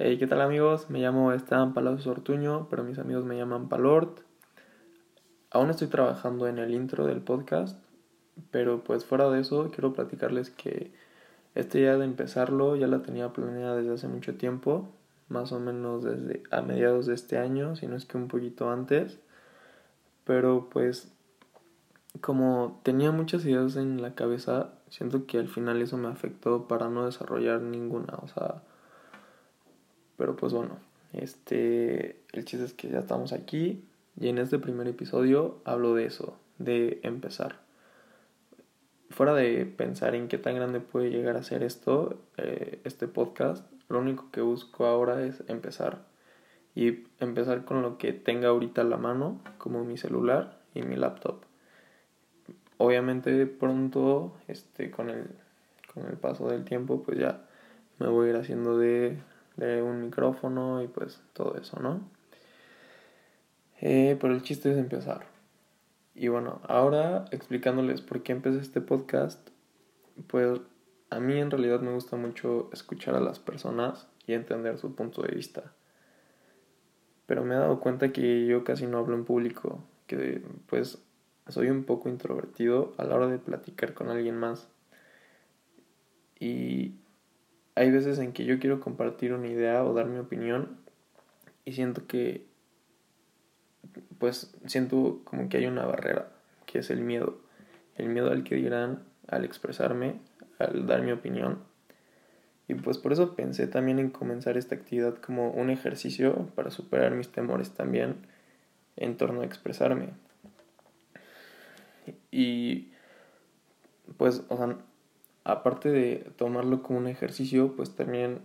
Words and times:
Hey, 0.00 0.16
¿qué 0.16 0.28
tal 0.28 0.40
amigos? 0.40 0.90
Me 0.90 1.00
llamo 1.00 1.32
Esteban 1.32 1.74
Palacios 1.74 2.06
Ortuño, 2.06 2.68
pero 2.70 2.84
mis 2.84 3.00
amigos 3.00 3.24
me 3.24 3.36
llaman 3.36 3.68
Palort. 3.68 4.20
Aún 5.50 5.70
estoy 5.70 5.88
trabajando 5.88 6.46
en 6.46 6.60
el 6.60 6.72
intro 6.72 7.04
del 7.04 7.20
podcast, 7.20 7.76
pero 8.52 8.84
pues 8.84 9.04
fuera 9.04 9.28
de 9.28 9.40
eso 9.40 9.72
quiero 9.72 9.94
platicarles 9.94 10.50
que 10.50 10.92
esta 11.56 11.78
idea 11.78 11.96
de 11.96 12.04
empezarlo 12.04 12.76
ya 12.76 12.86
la 12.86 13.02
tenía 13.02 13.32
planeada 13.32 13.74
desde 13.74 13.94
hace 13.94 14.06
mucho 14.06 14.36
tiempo, 14.36 14.88
más 15.28 15.50
o 15.50 15.58
menos 15.58 16.04
desde 16.04 16.44
a 16.52 16.62
mediados 16.62 17.06
de 17.06 17.14
este 17.14 17.36
año, 17.36 17.74
si 17.74 17.88
no 17.88 17.96
es 17.96 18.04
que 18.04 18.18
un 18.18 18.28
poquito 18.28 18.70
antes. 18.70 19.18
Pero 20.22 20.68
pues 20.70 21.12
como 22.20 22.80
tenía 22.84 23.10
muchas 23.10 23.44
ideas 23.44 23.74
en 23.74 24.00
la 24.00 24.14
cabeza, 24.14 24.74
siento 24.90 25.26
que 25.26 25.38
al 25.38 25.48
final 25.48 25.82
eso 25.82 25.96
me 25.96 26.06
afectó 26.06 26.68
para 26.68 26.88
no 26.88 27.04
desarrollar 27.04 27.62
ninguna, 27.62 28.14
o 28.22 28.28
sea, 28.28 28.62
pero 30.18 30.36
pues 30.36 30.52
bueno, 30.52 30.78
este, 31.12 32.20
el 32.32 32.44
chiste 32.44 32.66
es 32.66 32.74
que 32.74 32.90
ya 32.90 32.98
estamos 32.98 33.32
aquí 33.32 33.84
y 34.20 34.28
en 34.28 34.38
este 34.38 34.58
primer 34.58 34.88
episodio 34.88 35.62
hablo 35.64 35.94
de 35.94 36.04
eso, 36.04 36.36
de 36.58 37.00
empezar. 37.04 37.60
Fuera 39.10 39.32
de 39.32 39.64
pensar 39.64 40.14
en 40.14 40.28
qué 40.28 40.36
tan 40.36 40.56
grande 40.56 40.80
puede 40.80 41.10
llegar 41.10 41.36
a 41.36 41.42
ser 41.42 41.62
esto, 41.62 42.20
eh, 42.36 42.80
este 42.84 43.06
podcast, 43.06 43.64
lo 43.88 44.00
único 44.00 44.30
que 44.32 44.40
busco 44.40 44.86
ahora 44.86 45.22
es 45.22 45.42
empezar. 45.46 46.04
Y 46.74 47.04
empezar 47.20 47.64
con 47.64 47.80
lo 47.80 47.96
que 47.96 48.12
tenga 48.12 48.48
ahorita 48.48 48.82
a 48.82 48.84
la 48.84 48.98
mano, 48.98 49.40
como 49.56 49.84
mi 49.84 49.96
celular 49.96 50.60
y 50.74 50.82
mi 50.82 50.96
laptop. 50.96 51.42
Obviamente 52.76 53.46
pronto, 53.46 54.36
este, 54.46 54.90
con 54.90 55.10
el, 55.10 55.28
con 55.94 56.06
el 56.06 56.16
paso 56.16 56.48
del 56.48 56.64
tiempo, 56.64 57.02
pues 57.02 57.18
ya 57.18 57.46
me 57.98 58.08
voy 58.08 58.26
a 58.26 58.30
ir 58.30 58.36
haciendo 58.36 58.78
de 58.78 59.16
de 59.58 59.82
un 59.82 60.02
micrófono 60.02 60.82
y 60.82 60.88
pues 60.88 61.20
todo 61.32 61.56
eso, 61.56 61.78
¿no? 61.80 62.00
Eh, 63.80 64.16
pero 64.20 64.32
el 64.32 64.42
chiste 64.42 64.70
es 64.70 64.78
empezar. 64.78 65.26
Y 66.14 66.28
bueno, 66.28 66.60
ahora 66.66 67.26
explicándoles 67.30 68.00
por 68.00 68.22
qué 68.22 68.32
empecé 68.32 68.60
este 68.60 68.80
podcast, 68.80 69.48
pues 70.26 70.60
a 71.10 71.20
mí 71.20 71.38
en 71.38 71.50
realidad 71.50 71.80
me 71.80 71.92
gusta 71.92 72.16
mucho 72.16 72.70
escuchar 72.72 73.14
a 73.14 73.20
las 73.20 73.38
personas 73.38 74.08
y 74.26 74.32
entender 74.32 74.78
su 74.78 74.94
punto 74.94 75.22
de 75.22 75.34
vista. 75.34 75.72
Pero 77.26 77.44
me 77.44 77.54
he 77.54 77.58
dado 77.58 77.80
cuenta 77.80 78.12
que 78.12 78.46
yo 78.46 78.64
casi 78.64 78.86
no 78.86 78.98
hablo 78.98 79.16
en 79.16 79.24
público, 79.24 79.84
que 80.06 80.42
pues 80.66 80.98
soy 81.48 81.68
un 81.68 81.84
poco 81.84 82.08
introvertido 82.08 82.94
a 82.96 83.04
la 83.04 83.16
hora 83.16 83.26
de 83.26 83.38
platicar 83.38 83.94
con 83.94 84.08
alguien 84.08 84.36
más. 84.36 84.68
Y 86.40 86.94
hay 87.78 87.90
veces 87.92 88.18
en 88.18 88.32
que 88.32 88.44
yo 88.44 88.58
quiero 88.58 88.80
compartir 88.80 89.32
una 89.32 89.46
idea 89.46 89.84
o 89.84 89.94
dar 89.94 90.06
mi 90.06 90.18
opinión 90.18 90.78
y 91.64 91.72
siento 91.72 92.06
que 92.06 92.44
pues 94.18 94.52
siento 94.66 95.20
como 95.24 95.48
que 95.48 95.58
hay 95.58 95.66
una 95.66 95.86
barrera 95.86 96.30
que 96.66 96.80
es 96.80 96.90
el 96.90 97.00
miedo. 97.00 97.38
El 97.96 98.08
miedo 98.08 98.30
al 98.30 98.42
que 98.42 98.56
dirán 98.56 99.04
al 99.28 99.44
expresarme 99.44 100.16
al 100.58 100.86
dar 100.86 101.02
mi 101.02 101.12
opinión. 101.12 101.60
Y 102.66 102.74
pues 102.74 102.98
por 102.98 103.12
eso 103.12 103.36
pensé 103.36 103.66
también 103.68 103.98
en 103.98 104.10
comenzar 104.10 104.56
esta 104.56 104.74
actividad 104.74 105.14
como 105.14 105.50
un 105.50 105.70
ejercicio 105.70 106.48
para 106.54 106.70
superar 106.70 107.14
mis 107.14 107.30
temores 107.30 107.70
también 107.70 108.16
en 108.96 109.16
torno 109.16 109.42
a 109.42 109.46
expresarme. 109.46 110.10
Y 112.32 112.88
pues 114.16 114.42
o 114.48 114.56
sea 114.56 114.76
aparte 115.48 115.88
de 115.88 116.30
tomarlo 116.36 116.82
como 116.82 116.98
un 116.98 117.08
ejercicio, 117.08 117.74
pues 117.74 117.96
también 117.96 118.40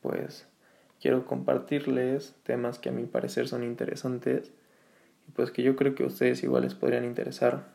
pues 0.00 0.48
quiero 0.98 1.26
compartirles 1.26 2.34
temas 2.44 2.78
que 2.78 2.88
a 2.88 2.92
mi 2.92 3.04
parecer 3.04 3.46
son 3.46 3.62
interesantes 3.62 4.50
y 5.28 5.32
pues 5.32 5.50
que 5.50 5.62
yo 5.62 5.76
creo 5.76 5.94
que 5.94 6.02
a 6.02 6.06
ustedes 6.06 6.42
igual 6.42 6.62
les 6.62 6.74
podrían 6.74 7.04
interesar. 7.04 7.66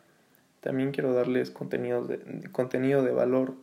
También 0.62 0.92
quiero 0.92 1.14
darles 1.14 1.54
de, 1.54 2.50
contenido 2.52 3.04
de 3.04 3.12
valor 3.12 3.54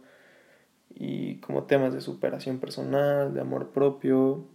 y 0.94 1.38
como 1.38 1.64
temas 1.64 1.92
de 1.92 2.00
superación 2.00 2.60
personal, 2.60 3.34
de 3.34 3.40
amor 3.40 3.72
propio 3.72 4.46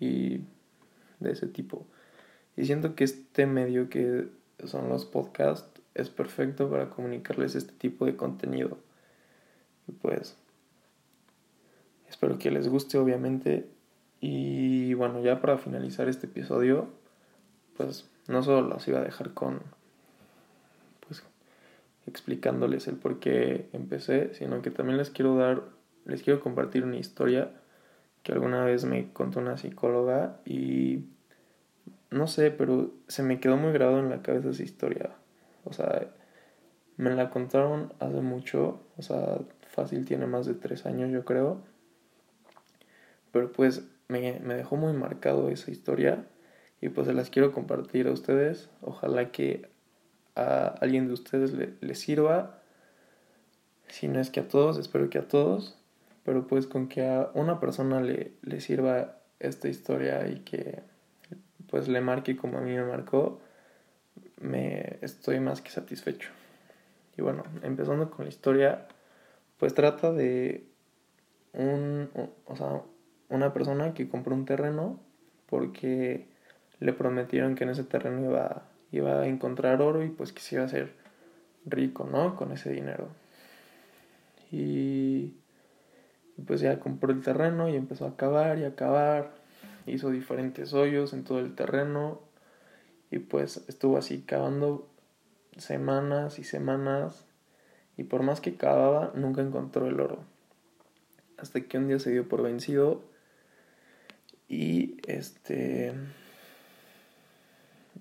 y 0.00 0.40
de 1.20 1.30
ese 1.30 1.46
tipo. 1.46 1.86
Y 2.56 2.64
siento 2.64 2.94
que 2.94 3.04
este 3.04 3.44
medio 3.44 3.90
que 3.90 4.28
son 4.64 4.88
los 4.88 5.04
podcasts 5.04 5.82
es 5.92 6.08
perfecto 6.08 6.70
para 6.70 6.88
comunicarles 6.88 7.54
este 7.54 7.74
tipo 7.74 8.06
de 8.06 8.16
contenido 8.16 8.78
pues 10.00 10.36
espero 12.08 12.38
que 12.38 12.50
les 12.50 12.68
guste 12.68 12.98
obviamente. 12.98 13.68
Y 14.20 14.94
bueno, 14.94 15.20
ya 15.20 15.40
para 15.40 15.58
finalizar 15.58 16.08
este 16.08 16.26
episodio, 16.26 16.88
pues 17.76 18.08
no 18.28 18.42
solo 18.42 18.68
los 18.68 18.86
iba 18.86 19.00
a 19.00 19.04
dejar 19.04 19.34
con 19.34 19.60
pues 21.06 21.24
explicándoles 22.06 22.86
el 22.86 22.96
por 22.96 23.18
qué 23.18 23.68
empecé, 23.72 24.34
sino 24.34 24.62
que 24.62 24.70
también 24.70 24.98
les 24.98 25.10
quiero 25.10 25.36
dar, 25.36 25.62
les 26.04 26.22
quiero 26.22 26.40
compartir 26.40 26.84
una 26.84 26.96
historia 26.96 27.50
que 28.22 28.32
alguna 28.32 28.64
vez 28.64 28.84
me 28.84 29.12
contó 29.12 29.40
una 29.40 29.58
psicóloga 29.58 30.40
y 30.44 31.06
no 32.10 32.26
sé, 32.26 32.50
pero 32.50 32.92
se 33.08 33.22
me 33.22 33.40
quedó 33.40 33.56
muy 33.56 33.72
grabado 33.72 33.98
en 33.98 34.10
la 34.10 34.22
cabeza 34.22 34.50
esa 34.50 34.62
historia. 34.62 35.10
O 35.64 35.72
sea, 35.72 36.08
me 36.96 37.14
la 37.14 37.30
contaron 37.30 37.92
hace 37.98 38.20
mucho, 38.20 38.80
o 38.96 39.02
sea, 39.02 39.38
fácil 39.72 40.04
tiene 40.04 40.26
más 40.26 40.46
de 40.46 40.54
tres 40.54 40.86
años 40.86 41.10
yo 41.10 41.24
creo. 41.24 41.60
Pero 43.32 43.50
pues 43.52 43.82
me, 44.08 44.40
me 44.40 44.54
dejó 44.54 44.76
muy 44.76 44.92
marcado 44.92 45.48
esa 45.48 45.70
historia 45.70 46.26
y 46.80 46.90
pues 46.90 47.06
se 47.06 47.14
las 47.14 47.30
quiero 47.30 47.52
compartir 47.52 48.06
a 48.06 48.12
ustedes. 48.12 48.68
Ojalá 48.80 49.30
que 49.32 49.68
a 50.34 50.66
alguien 50.80 51.06
de 51.06 51.14
ustedes 51.14 51.52
le, 51.52 51.74
le 51.80 51.94
sirva. 51.94 52.58
Si 53.88 54.08
no 54.08 54.20
es 54.20 54.30
que 54.30 54.40
a 54.40 54.48
todos, 54.48 54.78
espero 54.78 55.08
que 55.08 55.18
a 55.18 55.28
todos. 55.28 55.78
Pero 56.24 56.46
pues 56.46 56.66
con 56.66 56.88
que 56.88 57.06
a 57.06 57.30
una 57.34 57.58
persona 57.58 58.00
le, 58.00 58.32
le 58.42 58.60
sirva 58.60 59.18
esta 59.40 59.68
historia 59.68 60.28
y 60.28 60.40
que 60.40 60.82
pues 61.68 61.88
le 61.88 62.00
marque 62.00 62.36
como 62.36 62.58
a 62.58 62.60
mí 62.60 62.72
me 62.72 62.84
marcó, 62.84 63.40
me 64.40 64.98
estoy 65.00 65.40
más 65.40 65.62
que 65.62 65.70
satisfecho. 65.70 66.30
Y 67.16 67.22
bueno, 67.22 67.44
empezando 67.62 68.10
con 68.10 68.26
la 68.26 68.28
historia, 68.28 68.86
pues 69.62 69.74
trata 69.74 70.10
de 70.10 70.64
un, 71.52 72.10
o 72.46 72.56
sea, 72.56 72.82
una 73.28 73.52
persona 73.52 73.94
que 73.94 74.08
compró 74.08 74.34
un 74.34 74.44
terreno 74.44 74.98
porque 75.46 76.26
le 76.80 76.92
prometieron 76.92 77.54
que 77.54 77.62
en 77.62 77.70
ese 77.70 77.84
terreno 77.84 78.28
iba, 78.28 78.64
iba 78.90 79.20
a 79.20 79.26
encontrar 79.28 79.80
oro 79.80 80.02
y 80.02 80.08
pues 80.08 80.32
que 80.32 80.40
se 80.40 80.56
iba 80.56 80.64
a 80.64 80.66
hacer 80.66 80.94
rico, 81.64 82.08
¿no? 82.10 82.34
Con 82.34 82.50
ese 82.50 82.72
dinero. 82.72 83.06
Y, 84.50 85.36
pues 86.44 86.60
ya 86.60 86.80
compró 86.80 87.12
el 87.12 87.22
terreno 87.22 87.68
y 87.68 87.76
empezó 87.76 88.06
a 88.06 88.16
cavar 88.16 88.58
y 88.58 88.64
a 88.64 88.74
cavar. 88.74 89.30
Hizo 89.86 90.10
diferentes 90.10 90.72
hoyos 90.72 91.12
en 91.12 91.22
todo 91.22 91.38
el 91.38 91.54
terreno 91.54 92.20
y 93.12 93.20
pues 93.20 93.62
estuvo 93.68 93.96
así 93.96 94.22
cavando 94.22 94.88
semanas 95.56 96.40
y 96.40 96.42
semanas 96.42 97.26
y 97.96 98.04
por 98.04 98.22
más 98.22 98.40
que 98.40 98.54
cavaba 98.54 99.12
nunca 99.14 99.42
encontró 99.42 99.86
el 99.86 100.00
oro. 100.00 100.18
Hasta 101.38 101.60
que 101.60 101.78
un 101.78 101.88
día 101.88 101.98
se 101.98 102.10
dio 102.10 102.28
por 102.28 102.42
vencido 102.42 103.02
y 104.48 104.98
este 105.06 105.92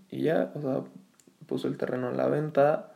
y 0.09 0.23
ya, 0.23 0.51
o 0.55 0.61
sea, 0.61 0.83
puso 1.47 1.67
el 1.67 1.77
terreno 1.77 2.09
a 2.09 2.11
la 2.11 2.27
venta 2.27 2.93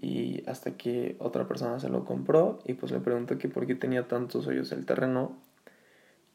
y 0.00 0.42
hasta 0.48 0.72
que 0.72 1.16
otra 1.18 1.46
persona 1.46 1.78
se 1.80 1.88
lo 1.88 2.04
compró 2.04 2.60
y 2.64 2.74
pues 2.74 2.92
le 2.92 3.00
preguntó 3.00 3.38
que 3.38 3.48
por 3.48 3.66
qué 3.66 3.74
tenía 3.74 4.08
tantos 4.08 4.46
hoyos 4.46 4.72
el 4.72 4.86
terreno 4.86 5.36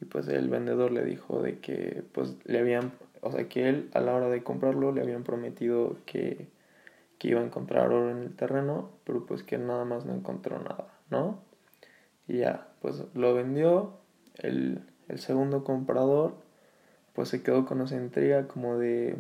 y 0.02 0.06
pues 0.06 0.28
el 0.28 0.50
vendedor 0.50 0.92
le 0.92 1.04
dijo 1.04 1.42
de 1.42 1.60
que 1.60 2.04
pues 2.14 2.36
le 2.46 2.60
habían, 2.60 2.94
o 3.22 3.32
sea, 3.32 3.48
que 3.50 3.68
él 3.68 3.90
a 3.94 4.00
la 4.00 4.14
hora 4.14 4.30
de 4.30 4.44
comprarlo 4.44 4.92
le 4.92 5.02
habían 5.02 5.24
prometido 5.24 5.98
que 6.06 6.48
que 7.20 7.28
iba 7.28 7.42
a 7.42 7.46
encontrar 7.46 7.88
oro 7.88 8.10
en 8.10 8.24
el 8.24 8.36
terreno, 8.36 8.90
pero 9.04 9.26
pues 9.26 9.44
que 9.44 9.58
nada 9.58 9.86
más 9.86 10.06
no 10.06 10.14
encontró 10.14 10.58
nada, 10.60 10.88
¿no? 11.12 11.40
Y 12.28 12.40
ya, 12.40 12.68
pues 12.82 13.04
lo 13.14 13.36
vendió, 13.36 14.00
el, 14.38 14.82
el 15.08 15.20
segundo 15.20 15.64
comprador 15.64 16.36
pues 17.14 17.30
se 17.30 17.44
quedó 17.44 17.66
con 17.66 17.82
esa 17.82 17.96
intriga 17.96 18.48
como 18.48 18.78
de... 18.78 19.18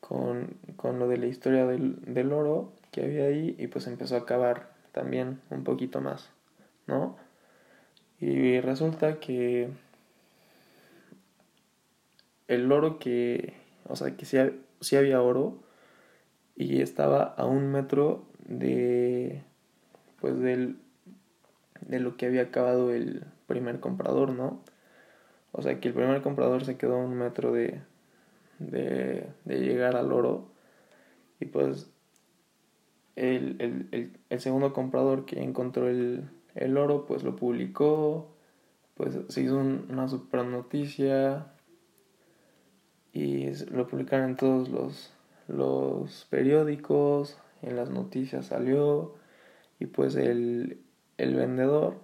Con, 0.00 0.56
con 0.76 0.98
lo 0.98 1.08
de 1.08 1.16
la 1.16 1.26
historia 1.26 1.66
del, 1.66 1.96
del 2.02 2.32
oro 2.32 2.72
que 2.90 3.04
había 3.04 3.24
ahí 3.24 3.56
y 3.58 3.66
pues 3.68 3.86
empezó 3.86 4.16
a 4.16 4.26
cavar 4.26 4.72
también 4.92 5.40
un 5.50 5.64
poquito 5.64 6.00
más, 6.00 6.30
¿no? 6.86 7.16
Y 8.20 8.60
resulta 8.60 9.18
que 9.18 9.70
el 12.46 12.70
oro 12.70 12.98
que, 12.98 13.54
o 13.88 13.96
sea, 13.96 14.16
que 14.16 14.26
sí, 14.26 14.96
había 14.96 15.22
oro, 15.22 15.58
y 16.56 16.80
estaba 16.80 17.22
a 17.22 17.44
un 17.44 17.70
metro 17.70 18.24
de 18.46 19.42
pues 20.20 20.38
del 20.38 20.76
de 21.80 22.00
lo 22.00 22.16
que 22.16 22.26
había 22.26 22.42
acabado 22.42 22.92
el 22.92 23.24
primer 23.46 23.80
comprador, 23.80 24.30
¿no? 24.30 24.62
O 25.52 25.62
sea 25.62 25.80
que 25.80 25.88
el 25.88 25.94
primer 25.94 26.22
comprador 26.22 26.64
se 26.64 26.76
quedó 26.76 26.94
a 26.94 27.04
un 27.04 27.14
metro 27.14 27.52
de, 27.52 27.82
de, 28.58 29.26
de 29.44 29.60
llegar 29.60 29.96
al 29.96 30.12
oro 30.12 30.48
y 31.40 31.46
pues 31.46 31.90
el, 33.16 33.56
el, 33.58 33.88
el, 33.90 34.18
el 34.30 34.40
segundo 34.40 34.72
comprador 34.72 35.26
que 35.26 35.42
encontró 35.42 35.88
el, 35.88 36.30
el, 36.54 36.76
oro 36.76 37.04
pues 37.04 37.24
lo 37.24 37.36
publicó, 37.36 38.34
pues 38.94 39.18
se 39.28 39.42
hizo 39.42 39.56
una 39.56 40.08
super 40.08 40.44
noticia 40.44 41.46
y 43.12 43.52
lo 43.70 43.86
publicaron 43.86 44.30
en 44.30 44.36
todos 44.36 44.70
los, 44.70 45.12
los 45.48 46.26
periódicos, 46.30 47.38
en 47.62 47.76
las 47.76 47.90
noticias 47.90 48.46
salió 48.46 49.14
y 49.78 49.86
pues 49.86 50.16
el, 50.16 50.80
el 51.18 51.34
vendedor 51.34 52.00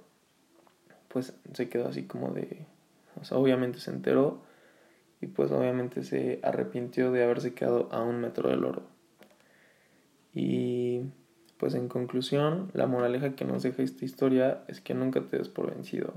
pues 1.09 1.35
se 1.53 1.69
quedó 1.69 1.89
así 1.89 2.05
como 2.05 2.33
de, 2.33 2.67
o 3.21 3.25
sea, 3.25 3.39
obviamente 3.39 3.81
se 3.81 3.91
enteró 3.91 4.43
y 5.21 5.27
pues 5.27 5.51
obviamente 5.51 6.05
se 6.05 6.41
arrepintió 6.43 7.11
de 7.11 7.25
haberse 7.25 7.55
quedado 7.55 7.89
a 7.93 8.03
un 8.03 8.21
metro 8.21 8.51
del 8.51 8.65
oro. 8.65 8.83
Y 10.33 11.01
pues 11.59 11.75
en 11.75 11.89
conclusión, 11.89 12.71
la 12.73 12.87
moraleja 12.87 13.35
que 13.35 13.45
nos 13.45 13.63
deja 13.63 13.83
esta 13.83 14.05
historia 14.05 14.63
es 14.69 14.81
que 14.81 14.95
nunca 14.95 15.23
te 15.27 15.39
des 15.39 15.49
por 15.49 15.75
vencido. 15.75 16.15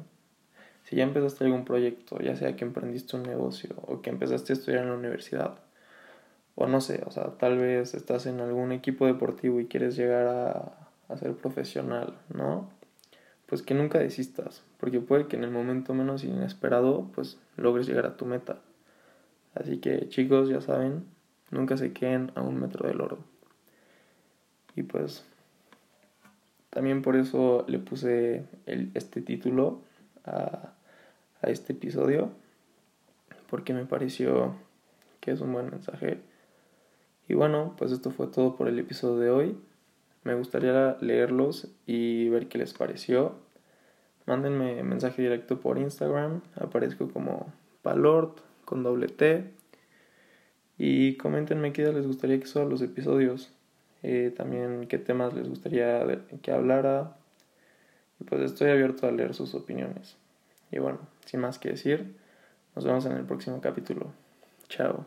Si 0.83 0.95
ya 0.95 1.03
empezaste 1.03 1.45
algún 1.45 1.65
proyecto, 1.65 2.19
ya 2.19 2.35
sea 2.35 2.55
que 2.55 2.65
emprendiste 2.65 3.15
un 3.15 3.23
negocio 3.23 3.75
o 3.87 4.01
que 4.01 4.09
empezaste 4.09 4.53
a 4.53 4.55
estudiar 4.55 4.83
en 4.83 4.89
la 4.89 4.97
universidad, 4.97 5.59
o 6.61 6.67
no 6.67 6.79
sé, 6.79 7.01
o 7.05 7.11
sea, 7.11 7.31
tal 7.37 7.57
vez 7.57 7.93
estás 7.93 8.25
en 8.27 8.39
algún 8.39 8.71
equipo 8.71 9.07
deportivo 9.07 9.59
y 9.59 9.65
quieres 9.65 9.95
llegar 9.95 10.27
a, 10.27 10.87
a 11.09 11.17
ser 11.17 11.33
profesional, 11.33 12.13
¿no? 12.33 12.69
Pues 13.47 13.63
que 13.63 13.73
nunca 13.73 13.99
desistas, 13.99 14.63
porque 14.79 14.99
puede 14.99 15.27
que 15.27 15.35
en 15.35 15.43
el 15.43 15.51
momento 15.51 15.93
menos 15.93 16.23
inesperado, 16.23 17.09
pues 17.13 17.39
logres 17.57 17.87
llegar 17.87 18.05
a 18.05 18.15
tu 18.15 18.25
meta. 18.25 18.59
Así 19.55 19.79
que 19.79 20.07
chicos, 20.07 20.49
ya 20.49 20.61
saben, 20.61 21.05
nunca 21.49 21.77
se 21.77 21.93
queden 21.93 22.31
a 22.35 22.41
un 22.41 22.59
metro 22.59 22.87
del 22.87 23.01
oro. 23.01 23.17
Y 24.75 24.83
pues 24.83 25.25
también 26.69 27.01
por 27.01 27.15
eso 27.15 27.65
le 27.67 27.79
puse 27.79 28.45
este 28.93 29.21
título 29.21 29.81
a, 30.25 30.73
a 31.41 31.49
este 31.49 31.73
episodio, 31.73 32.29
porque 33.49 33.73
me 33.73 33.85
pareció 33.85 34.55
que 35.19 35.31
es 35.31 35.41
un 35.41 35.51
buen 35.51 35.69
mensaje. 35.69 36.21
Y 37.31 37.33
bueno, 37.33 37.75
pues 37.77 37.93
esto 37.93 38.11
fue 38.11 38.27
todo 38.27 38.57
por 38.57 38.67
el 38.67 38.77
episodio 38.77 39.15
de 39.15 39.29
hoy. 39.29 39.57
Me 40.25 40.35
gustaría 40.35 40.97
leerlos 40.99 41.69
y 41.85 42.27
ver 42.27 42.49
qué 42.49 42.57
les 42.57 42.73
pareció. 42.73 43.35
Mándenme 44.25 44.83
mensaje 44.83 45.21
directo 45.21 45.61
por 45.61 45.77
Instagram. 45.77 46.41
Aparezco 46.55 47.07
como 47.07 47.53
Palord 47.83 48.31
con 48.65 48.83
doble 48.83 49.07
T. 49.07 49.49
Y 50.77 51.15
coméntenme 51.15 51.71
qué 51.71 51.89
les 51.93 52.05
gustaría 52.05 52.37
que 52.37 52.47
son 52.47 52.69
los 52.69 52.81
episodios. 52.81 53.53
Eh, 54.03 54.33
también 54.35 54.87
qué 54.89 54.97
temas 54.97 55.33
les 55.33 55.47
gustaría 55.47 56.05
que 56.41 56.51
hablara. 56.51 57.15
Y 58.19 58.25
pues 58.25 58.41
estoy 58.41 58.71
abierto 58.71 59.07
a 59.07 59.11
leer 59.11 59.33
sus 59.33 59.55
opiniones. 59.55 60.17
Y 60.69 60.79
bueno, 60.79 60.99
sin 61.23 61.39
más 61.39 61.59
que 61.59 61.69
decir, 61.69 62.13
nos 62.75 62.83
vemos 62.83 63.05
en 63.05 63.13
el 63.13 63.23
próximo 63.23 63.61
capítulo. 63.61 64.11
Chao. 64.67 65.05